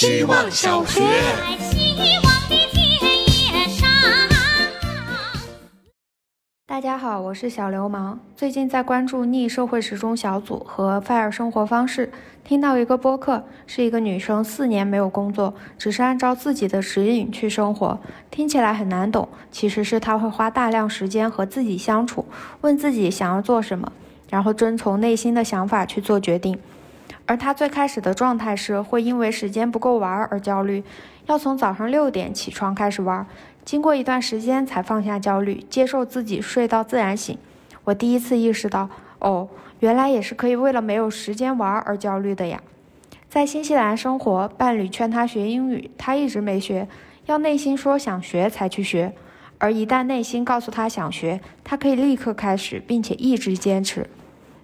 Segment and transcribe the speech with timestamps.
[0.00, 1.02] 希望小学。
[6.64, 8.20] 大家好，我是小流氓。
[8.36, 12.12] 最近在关注逆社会时钟小组和 Fire 生活方式，
[12.44, 17.98] 听到一个播客，是一个女生四年没有工作，只是按照自己的指引去生活，
[18.30, 19.28] 听起来很难懂。
[19.50, 22.24] 其实是她会花大量时间和自己相处，
[22.60, 23.92] 问自己想要做什么，
[24.30, 26.56] 然后遵从内心的想法去做决定。
[27.28, 30.82] 而他最开始的状态是会因为时间不够玩而焦虑，
[31.26, 33.26] 要从早上六点起床开始玩。
[33.66, 37.36] 经过一段时间才放下焦虑，接受自己睡到自然醒。
[37.84, 38.88] 我第一次意识到，
[39.18, 39.46] 哦，
[39.80, 42.62] 原来也是可以为了没有时间玩而焦虑的呀。
[43.28, 46.88] 在新西兰生活，伴侣劝他学英语，他一直没学，
[47.26, 49.12] 要内心说想学才去学。
[49.58, 54.08] 而一旦内心告诉他想学，他可以立刻开始，并且一直坚持。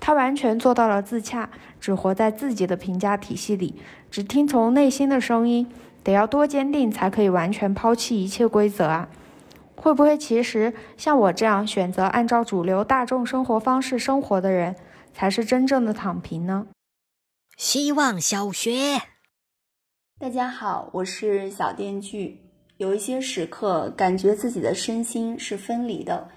[0.00, 1.50] 他完全做到了自洽，
[1.80, 3.74] 只活在自己的评价体系里，
[4.10, 5.66] 只听从内心的声音。
[6.02, 9.08] 得要多坚定，才可以完全抛弃一切规则啊！
[9.74, 14.76] 会不会其实像我这样选择按照主流大众生活方式生活的人，
[15.12, 16.68] 才是真正的躺平呢？
[17.56, 19.02] 希望小学，
[20.20, 22.40] 大家好，我是小电锯。
[22.76, 26.28] 有一些时刻，感觉自己的身心是分离的，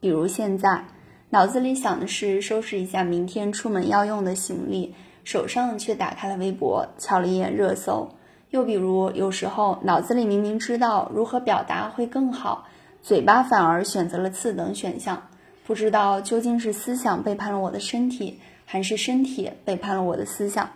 [0.00, 0.84] 比如现在，
[1.30, 8.08] 脑子里想的是收拾一下明天出门要用的行李，手上却打开了微博，瞧了一眼热搜。
[8.48, 12.66] 又比如，有时候脑子里明明知道如何表达会更好，
[13.02, 15.22] 嘴巴反而选择了次等选项，
[15.66, 20.70] 不知道究竟是思想背叛了我的身体，还是身体背叛了我的思想。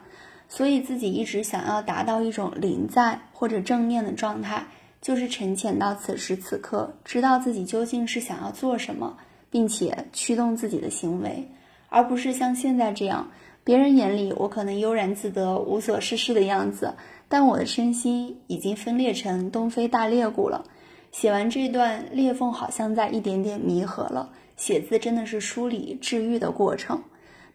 [0.51, 4.67] 所以自己一直想要达到一种临在或者正念的状态，
[5.01, 9.17] 就是沉潜到此时此刻，知道自己究竟是想要做什么，
[9.53, 11.49] 并且驱动自己的行为，
[11.89, 13.31] 而不是像现在这样，
[13.63, 16.95] 别人眼里我可能悠然自得、无所事事的样子。
[17.29, 20.65] 但我的身心已经分裂成东非大裂谷了。
[21.13, 24.33] 写完这段，裂缝好像在一点点弥合了。
[24.57, 27.03] 写字真的是梳理治愈的过程。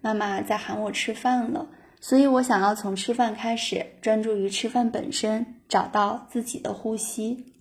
[0.02, 1.68] 妈妈在喊我吃饭了，
[2.00, 7.54] 所以我想要从吃饭开始，专注于吃饭本身，找到自己的呼吸。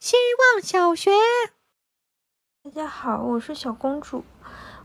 [0.00, 0.16] 希
[0.54, 1.10] 望小学，
[2.64, 4.24] 大家好，我是小公主。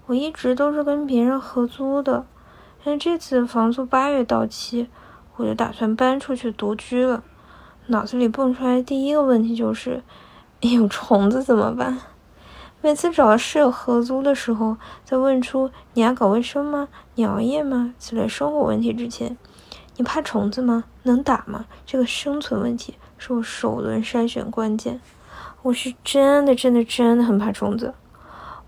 [0.05, 2.25] 我一直都是跟别人合租的，
[2.83, 4.89] 但这次房租八月到期。
[5.37, 7.23] 我就打算搬出去独居了，
[7.87, 10.03] 脑子里蹦出来第一个问题就是，
[10.59, 11.97] 有虫子怎么办？
[12.81, 14.75] 每次找室友合租的时候，
[15.05, 16.89] 在问出“你爱搞卫生吗？
[17.15, 19.37] 你熬夜吗？”此类生活问题之前，
[19.95, 20.83] 你怕虫子吗？
[21.03, 21.65] 能打吗？
[21.85, 24.99] 这个生存问题是我首轮筛选关键。
[25.61, 27.93] 我是真的真的真的很怕虫子，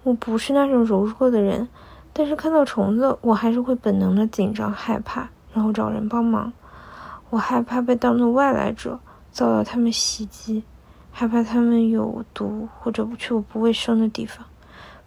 [0.04, 1.70] 我不是那种柔弱的人，
[2.12, 6.52] 但是看到虫子，我还是会本能的紧张害怕，然后找人帮忙。
[7.30, 9.00] 我害怕被当作外来者
[9.32, 10.64] 遭到他们袭击，
[11.14, 14.46] 害怕他们有毒或者不去我不卫生的地方，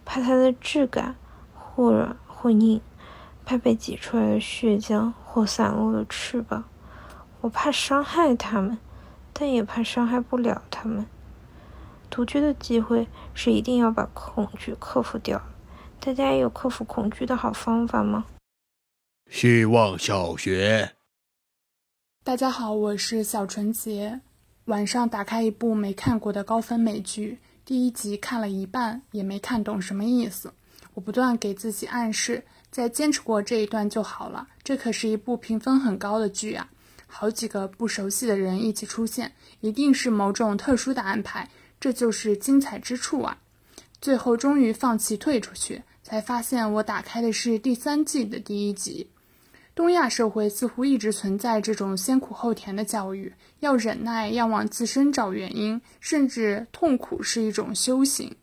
[0.03, 1.15] 怕它的质感
[1.53, 2.81] 或软或硬，
[3.45, 6.63] 怕被挤出来的血浆或散落的翅膀。
[7.41, 8.79] 我怕伤害他们，
[9.31, 11.05] 但也怕伤害不了他们。
[12.09, 15.41] 独居的机会是一定要把恐惧克服掉。
[15.99, 18.25] 大家有克服恐惧的好方法吗？
[19.29, 20.93] 希望小学。
[22.23, 24.21] 大家好，我是小纯洁。
[24.65, 30.53] 晚上打开一部没看过的高分美剧，第一集看了一半，也没看懂什么意思。
[30.93, 34.47] 我不断给自己暗示，再坚持过这一段就好了。
[34.63, 36.69] 这可是一部评分很高的剧啊！
[37.07, 41.49] 好几个不熟悉的人一起出现，一定是某种特殊的安排，
[41.85, 43.37] 这就是精彩之处啊！
[44.01, 49.07] 最后终于放弃退出去，才发现我打开的是第三季的第一集。
[49.75, 58.35] 东亚社会似乎一直存在这种先苦后甜的教育，要忍耐，要往自身找原因，甚至痛苦是一种修行。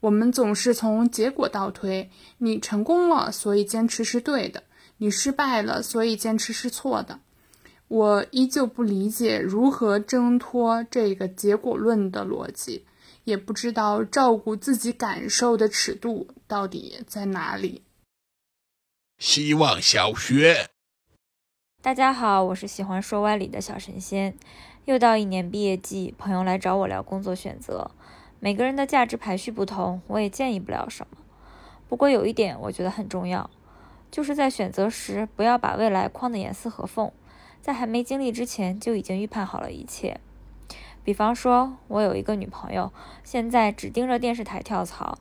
[0.00, 4.60] 我们总是从结果倒推：你成功了，所以坚持是对的；
[4.98, 7.20] 你失败了，所以坚持是错的。
[7.88, 12.84] 我依旧不理解如何挣脱这个结果论的逻辑，
[13.24, 17.82] 也不知道照顾自己感受的尺度到底在哪里。
[19.18, 20.68] 希望小学。
[21.82, 24.36] 大家好，我是喜欢说歪理的小神仙。
[24.86, 27.90] 又到一年毕业季，朋友来找我聊工作选择。
[28.38, 31.18] 每个人的价值排序不同，我也建议不了什么。
[31.88, 33.50] 不过有一点我觉得很重要，
[34.10, 37.12] 就是在选择时不要把未来框得严丝合缝，
[37.60, 40.18] 在还没经历之前就已经预判好了一切。
[41.10, 42.92] 比方说，我有一个女朋友，
[43.24, 45.18] 现在只盯着电视台跳槽，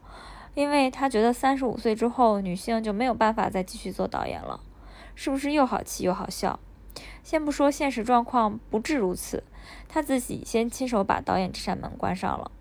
[0.54, 4.60] 因为她觉得三十五岁之后女性就没有办法再继续做导演了。
[5.16, 6.60] 是不是又好气又好笑？
[7.24, 9.44] 先不说现实状况不至如此，
[9.88, 12.52] 她自己先亲手把导演这扇门关上了。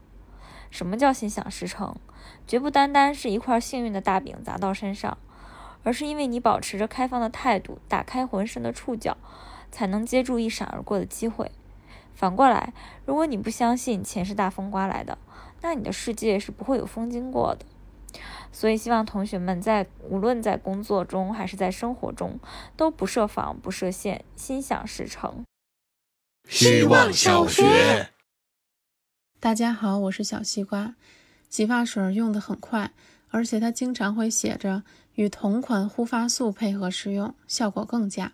[0.70, 1.96] 什么叫心想事成？
[2.46, 5.18] 绝不单单是一块幸运的大饼砸到身上，
[5.82, 9.18] 而是因为你保持着开放的态度，打开浑身的触角，
[9.70, 11.52] 才能接住一闪而过的机会。
[12.18, 12.72] 反过来，
[13.06, 15.16] 如果你不相信钱是大风刮来的，
[15.60, 17.64] 那你的世界是不会有风经过的。
[18.50, 22.40] 所以，希望同学们在无论在工作中还是在生活中，
[22.76, 25.44] 都不设防、不设限，心想事成。
[26.48, 28.08] 希望小学。
[29.38, 30.96] 大家好，我是小西瓜。
[31.48, 32.90] 洗发水用的很快，
[33.28, 34.82] 而且它经常会写着
[35.14, 38.32] 与同款护发素配合使用，效果更佳。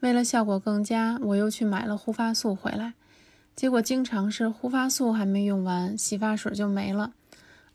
[0.00, 2.94] 为了效果更佳，我又去买了护发素回来。
[3.54, 7.12] 结果经常是护发素还没用完，洗发水就没了。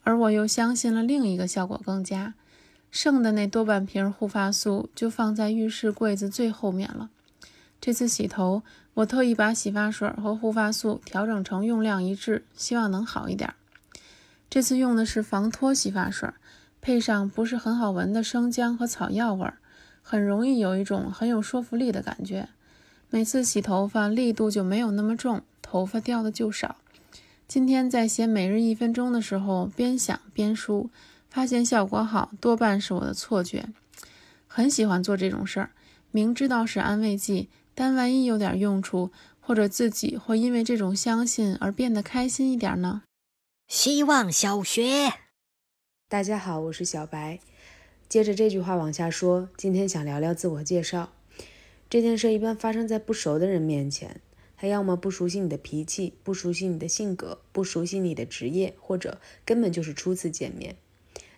[0.04, 2.34] 而我又相信了另一个效果更佳，
[2.90, 7.10] 剩的那多半瓶护发素就放在浴室柜子最后面了。
[7.80, 8.64] 这次洗头，
[8.96, 13.54] 我特意把洗发水和护发素调整成用量一致，希望能好一点。
[14.50, 16.30] 这次用的是防脱洗发水，
[16.82, 19.58] 配上不是很好闻的生姜和草药味儿，
[20.08, 22.50] 很容易有一种很有说服力的感觉。
[23.10, 26.76] 每次洗头发力度就没有那么重，头发掉的就少。
[27.48, 30.92] 今天在写每日一分钟的时候，边想边梳，
[31.28, 33.70] 发现效果好多半是我的错觉。
[34.46, 35.72] 很喜欢做这种事儿，
[36.12, 43.02] 明知道是安慰剂，但万一有点用处，或者自己会因为这种相信而变得开心一点呢？
[43.68, 45.14] 希望小学。
[46.08, 47.40] 大家好，我是小白。
[48.08, 51.12] 接着这句话往下说，今天想聊聊自我介绍。
[51.90, 54.22] 这件事一般发生在不熟的人面前。
[54.58, 60.76] 他要么不熟悉你的脾气，不熟悉你的性格，不熟悉你的职业，或者根本就是初次见面。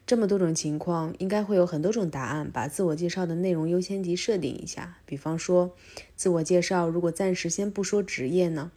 [0.06, 2.52] 这么多种情况，应该会有很多种答案。
[2.52, 5.74] 把自我介绍的内容优先级设定一下，比方说，
[6.16, 8.72] 自我介绍如果暂时先不说职业呢？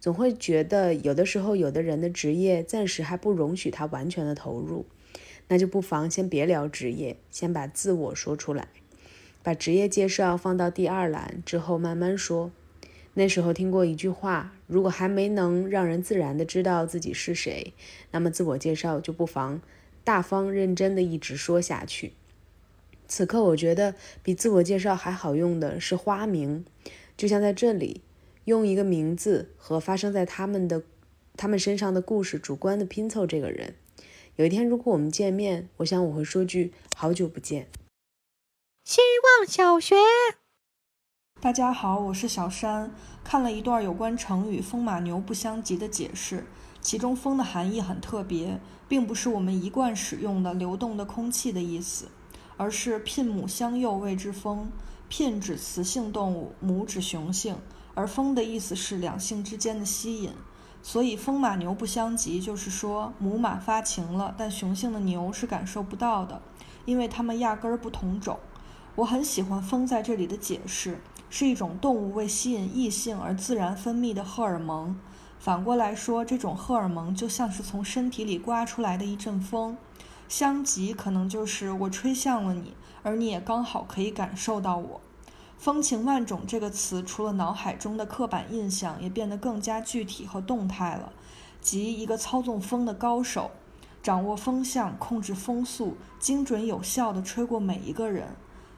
[0.00, 4.86] 总会觉得有的时候有的人的职业暂时还不容许他完全的投入，
[5.48, 8.68] 那就不妨先别聊职业，先把自我说出来，
[9.42, 12.50] 把职业介绍放到第二栏之后慢慢说。
[13.14, 17.72] 那时候听过一句话：如果还没能让人自然的知道自己是谁，
[18.12, 19.60] 那么自我介绍就不妨
[20.04, 22.12] 大方认真的一直说下去。
[23.08, 26.64] 此刻我觉得比自我介绍还好用的是花名，
[27.16, 28.02] 就像在这里
[28.44, 30.82] 用一个名字和发生在他们的
[31.36, 33.74] 他们身上的故事主观的拼凑这个人。
[34.38, 37.68] 有一天如果我们见面，我想我会说句好久不见。
[38.84, 39.96] 希望小学。
[41.40, 42.94] 大家好，我是小山。
[43.24, 46.46] 看了一段有关成语“风马牛不相及”的解释，
[46.80, 52.08] 其中“风”的含义很特别，并不是我们一贯使用的流动的空气的意思，
[52.56, 54.70] 而是牝母相诱谓之风。
[55.10, 57.56] 牝指雌性动物，母指雄性，
[57.94, 60.30] 而风的意思是两性之间的吸引。
[60.90, 66.40] 所以“风马牛不相及”就是说母马发情了，但雄性的牛是感受不到的，
[66.86, 68.38] 因为它们压根儿不同种。
[68.94, 70.98] 我很喜欢“风”在这里的解释。
[71.28, 74.98] 是一种动物为吸引异性而自然分泌的荷尔蒙。
[75.38, 79.76] 反过来说，这种荷尔蒙就像是从身体里刮出来的一阵风。
[80.26, 85.02] 相及可能就是我吹向了你，而你也刚好可以感受到我。
[85.58, 91.12] 风情万种这个词，除了脑海中的刻板印象，也变得更加具体和动态了，
[91.60, 93.50] 即一个操纵风的高手，
[94.02, 98.28] 掌握风向，控制风速，精准有效地吹过每一个人。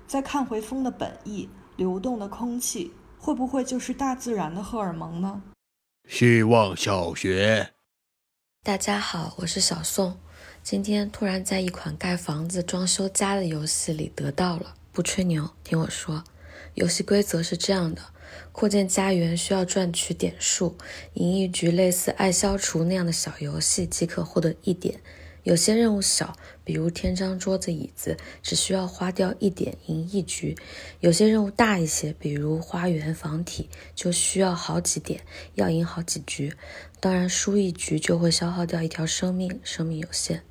[0.07, 1.49] 再看回风的本意。
[1.77, 5.41] 流动的空气会不会就是大自然的荷尔蒙呢？
[6.07, 7.71] 希望小学，
[8.63, 10.19] 大家好，我是小宋。
[10.63, 16.23] 今天突然在一款盖房子、装修家的游戏里得到了，不吹牛，听我说。
[16.75, 18.03] 游戏规则是这样的：
[18.53, 20.77] 扩建家园需要赚取点数，
[21.15, 25.01] 赢一局类似爱消除那样的小游戏即可获得一点。
[25.43, 26.37] 有些任务小，
[26.71, 30.55] 比如添张桌子椅子，只需要花掉一点赢一局；
[31.01, 35.21] 有些任务大一些，比如花园房体，就需要好几点，
[35.55, 36.55] 要赢好几局。
[37.01, 40.45] 当然，输一局就会消耗掉一条生命，生命有限。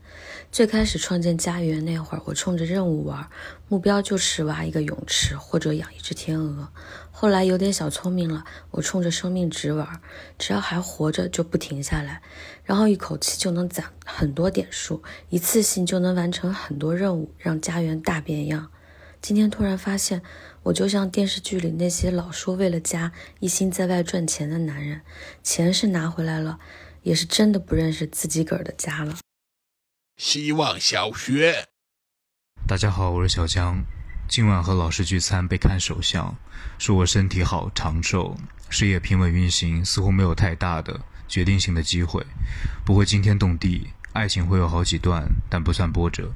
[0.52, 3.30] 最开始创建家园那会儿，我冲着任务玩，
[3.70, 6.68] 目标就是挖一个泳池或者养一只天鹅。
[7.12, 10.02] 后来有点小聪明了，我冲着生命值玩，
[10.38, 12.22] 只要还活着就不停下来，
[12.64, 18.72] 然后一口气就能攒很多点数，一次性就能能完成很多任务，让家园大变样。
[19.22, 20.22] 今天突然发现，
[20.64, 25.02] 我就像电视剧里那些老说为了家一心在外赚钱的男人，
[25.44, 26.60] 钱是拿回来了，
[27.04, 29.18] 也是真的不认识自己个儿的家了。
[30.18, 31.68] 希望小学，
[32.68, 33.84] 大家好，我是小江。
[34.28, 36.36] 今晚和老师聚餐，被看手相，
[36.78, 38.36] 说我身体好，长寿，
[38.70, 42.26] 事业平稳运行，似乎没有太大的决定性的机会，
[42.86, 46.32] 不会惊天动地，爱情会有好几段，但不算波折。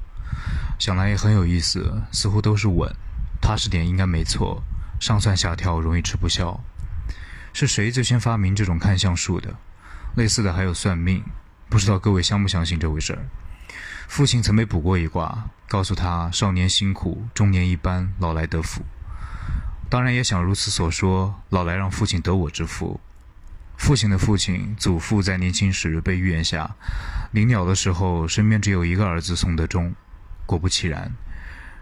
[0.79, 2.93] 想来也很有意思，似乎都是稳，
[3.41, 4.63] 踏实点应该没错。
[4.99, 6.59] 上蹿下跳容易吃不消。
[7.51, 9.55] 是谁最先发明这种看相术的？
[10.15, 11.23] 类似的还有算命，
[11.69, 13.25] 不知道各位相不相信这回事儿。
[14.07, 18.83] 父亲曾被卜过一卦，告诉他少年辛苦，中年一般，老来得福。
[19.89, 22.99] 当然也想如此所说，老来让父亲得我之福。
[23.83, 26.73] 父亲的父亲祖父在年轻时被预言下，
[27.31, 29.93] 临了的时候身边只有一个儿子宋德忠。
[30.45, 31.11] 果不其然，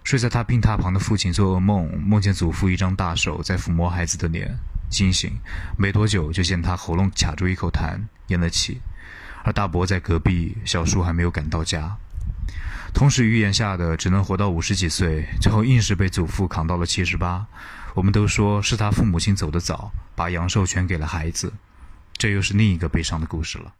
[0.03, 4.57] 睡在他病榻旁的父亲做噩梦，梦见祖父一张大手在抚摸孩子的脸。
[4.89, 5.31] 惊醒，
[5.77, 8.81] 没多久就见他喉咙卡住一口痰，咽了气。
[9.43, 11.95] 而大伯在隔壁，小叔还没有赶到家。
[12.95, 17.45] 同时预言下的只能活到五十几岁，最后硬是被祖父扛到了七十八。
[17.93, 21.53] 我们都说是他父母亲走得早，把阳寿全给了孩子。
[22.21, 23.73] 这又是另一个悲伤的故事了。